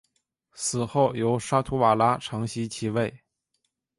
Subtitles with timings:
[0.55, 3.21] 死后由沙图瓦拉承袭其位。